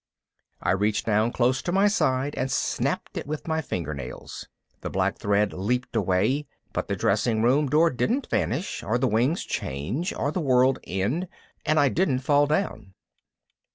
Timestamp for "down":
1.05-1.31, 12.47-12.95